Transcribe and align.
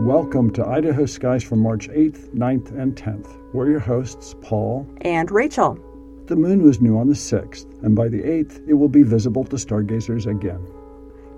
Welcome 0.00 0.52
to 0.52 0.66
Idaho 0.66 1.06
Skies 1.06 1.42
for 1.42 1.56
March 1.56 1.88
8th, 1.88 2.28
9th, 2.34 2.70
and 2.78 2.94
10th. 2.94 3.38
We're 3.54 3.70
your 3.70 3.80
hosts, 3.80 4.34
Paul 4.42 4.86
and 5.00 5.30
Rachel. 5.30 5.78
The 6.26 6.36
moon 6.36 6.62
was 6.62 6.82
new 6.82 6.98
on 6.98 7.08
the 7.08 7.14
6th, 7.14 7.82
and 7.82 7.96
by 7.96 8.08
the 8.08 8.22
8th, 8.22 8.68
it 8.68 8.74
will 8.74 8.90
be 8.90 9.02
visible 9.02 9.42
to 9.44 9.56
stargazers 9.56 10.26
again. 10.26 10.60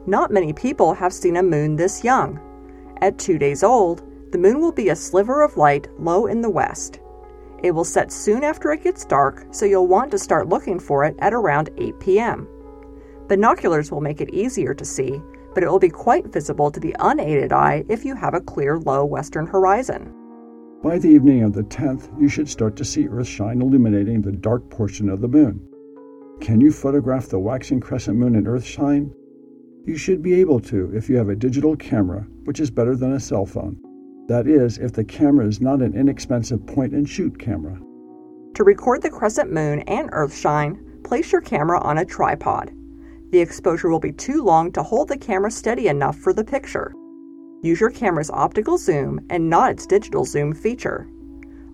Not 0.06 0.32
many 0.32 0.52
people 0.52 0.92
have 0.92 1.12
seen 1.12 1.36
a 1.36 1.42
moon 1.42 1.76
this 1.76 2.02
young. 2.02 2.40
At 3.00 3.18
two 3.18 3.38
days 3.38 3.62
old, 3.62 4.02
the 4.32 4.38
moon 4.38 4.60
will 4.60 4.72
be 4.72 4.88
a 4.88 4.96
sliver 4.96 5.40
of 5.42 5.56
light 5.56 5.88
low 5.98 6.26
in 6.26 6.40
the 6.40 6.50
west. 6.50 6.98
It 7.62 7.70
will 7.70 7.84
set 7.84 8.10
soon 8.10 8.42
after 8.42 8.72
it 8.72 8.82
gets 8.82 9.04
dark, 9.04 9.46
so 9.52 9.66
you'll 9.66 9.86
want 9.86 10.10
to 10.10 10.18
start 10.18 10.48
looking 10.48 10.80
for 10.80 11.04
it 11.04 11.14
at 11.20 11.32
around 11.32 11.70
8 11.78 12.00
p.m. 12.00 12.48
Binoculars 13.28 13.92
will 13.92 14.00
make 14.00 14.20
it 14.20 14.30
easier 14.30 14.74
to 14.74 14.84
see, 14.84 15.22
but 15.58 15.64
it 15.64 15.70
will 15.72 15.80
be 15.80 15.88
quite 15.88 16.32
visible 16.32 16.70
to 16.70 16.78
the 16.78 16.94
unaided 17.00 17.52
eye 17.52 17.82
if 17.88 18.04
you 18.04 18.14
have 18.14 18.32
a 18.32 18.40
clear 18.40 18.78
low 18.78 19.04
western 19.04 19.44
horizon. 19.44 20.14
By 20.84 20.98
the 21.00 21.08
evening 21.08 21.42
of 21.42 21.52
the 21.52 21.64
10th, 21.64 22.08
you 22.16 22.28
should 22.28 22.48
start 22.48 22.76
to 22.76 22.84
see 22.84 23.08
Earthshine 23.08 23.60
illuminating 23.60 24.22
the 24.22 24.30
dark 24.30 24.70
portion 24.70 25.08
of 25.08 25.20
the 25.20 25.26
moon. 25.26 25.60
Can 26.40 26.60
you 26.60 26.70
photograph 26.70 27.26
the 27.26 27.40
waxing 27.40 27.80
crescent 27.80 28.16
moon 28.16 28.36
in 28.36 28.46
Earthshine? 28.46 29.12
You 29.84 29.96
should 29.96 30.22
be 30.22 30.34
able 30.34 30.60
to 30.60 30.92
if 30.94 31.10
you 31.10 31.16
have 31.16 31.28
a 31.28 31.34
digital 31.34 31.74
camera, 31.74 32.24
which 32.44 32.60
is 32.60 32.70
better 32.70 32.94
than 32.94 33.14
a 33.14 33.18
cell 33.18 33.44
phone. 33.44 33.80
That 34.28 34.46
is, 34.46 34.78
if 34.78 34.92
the 34.92 35.02
camera 35.02 35.48
is 35.48 35.60
not 35.60 35.82
an 35.82 35.96
inexpensive 35.96 36.64
point 36.68 36.92
and 36.92 37.08
shoot 37.08 37.36
camera. 37.36 37.80
To 38.54 38.62
record 38.62 39.02
the 39.02 39.10
crescent 39.10 39.52
moon 39.52 39.80
and 39.88 40.08
Earthshine, 40.12 41.02
place 41.02 41.32
your 41.32 41.40
camera 41.40 41.80
on 41.80 41.98
a 41.98 42.04
tripod. 42.04 42.70
The 43.30 43.40
exposure 43.40 43.90
will 43.90 44.00
be 44.00 44.12
too 44.12 44.42
long 44.42 44.72
to 44.72 44.82
hold 44.82 45.08
the 45.08 45.18
camera 45.18 45.50
steady 45.50 45.88
enough 45.88 46.16
for 46.16 46.32
the 46.32 46.44
picture. 46.44 46.94
Use 47.62 47.80
your 47.80 47.90
camera's 47.90 48.30
optical 48.30 48.78
zoom 48.78 49.20
and 49.28 49.50
not 49.50 49.70
its 49.70 49.86
digital 49.86 50.24
zoom 50.24 50.54
feature. 50.54 51.08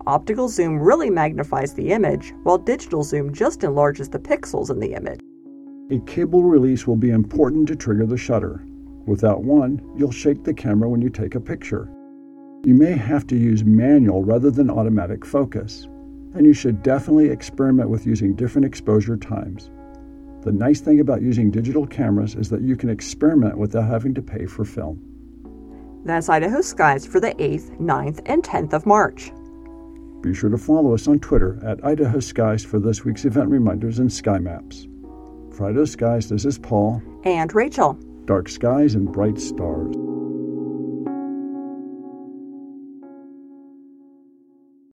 Optical 0.05 0.49
zoom 0.49 0.79
really 0.79 1.09
magnifies 1.09 1.73
the 1.73 1.91
image, 1.91 2.33
while 2.43 2.57
digital 2.57 3.03
zoom 3.03 3.33
just 3.33 3.63
enlarges 3.63 4.09
the 4.09 4.19
pixels 4.19 4.69
in 4.69 4.79
the 4.79 4.93
image. 4.93 5.19
A 5.91 5.99
cable 6.05 6.43
release 6.43 6.85
will 6.85 6.95
be 6.95 7.11
important 7.11 7.67
to 7.69 7.75
trigger 7.75 8.05
the 8.05 8.17
shutter. 8.17 8.65
Without 9.05 9.43
one, 9.43 9.81
you'll 9.95 10.11
shake 10.11 10.43
the 10.43 10.53
camera 10.53 10.89
when 10.89 11.01
you 11.01 11.09
take 11.09 11.35
a 11.35 11.39
picture. 11.39 11.89
You 12.65 12.73
may 12.73 12.93
have 12.93 13.27
to 13.27 13.37
use 13.37 13.63
manual 13.63 14.23
rather 14.23 14.51
than 14.51 14.69
automatic 14.69 15.23
focus, 15.23 15.87
and 16.33 16.45
you 16.45 16.53
should 16.53 16.83
definitely 16.83 17.29
experiment 17.29 17.89
with 17.89 18.07
using 18.07 18.35
different 18.35 18.65
exposure 18.65 19.15
times. 19.15 19.69
The 20.45 20.51
nice 20.51 20.79
thing 20.79 20.99
about 20.99 21.23
using 21.23 21.49
digital 21.49 21.87
cameras 21.87 22.35
is 22.35 22.49
that 22.51 22.61
you 22.61 22.75
can 22.75 22.87
experiment 22.87 23.57
without 23.57 23.89
having 23.89 24.13
to 24.13 24.21
pay 24.21 24.45
for 24.45 24.63
film. 24.63 25.01
That's 26.05 26.29
Idaho 26.29 26.61
Skies 26.61 27.03
for 27.03 27.19
the 27.19 27.33
8th, 27.33 27.79
9th, 27.79 28.21
and 28.27 28.43
10th 28.43 28.73
of 28.73 28.85
March. 28.85 29.31
Be 30.21 30.35
sure 30.35 30.51
to 30.51 30.57
follow 30.59 30.93
us 30.93 31.07
on 31.07 31.19
Twitter 31.19 31.59
at 31.65 31.83
Idaho 31.83 32.19
Skies 32.19 32.63
for 32.63 32.79
this 32.79 33.03
week's 33.03 33.25
event 33.25 33.49
reminders 33.49 33.97
and 33.97 34.13
sky 34.13 34.37
maps. 34.37 34.87
For 35.51 35.67
Idaho 35.67 35.85
Skies, 35.85 36.29
this 36.29 36.45
is 36.45 36.59
Paul. 36.59 37.01
And 37.23 37.53
Rachel. 37.55 37.97
Dark 38.25 38.47
skies 38.47 38.93
and 38.93 39.11
bright 39.11 39.39
stars. 39.39 39.95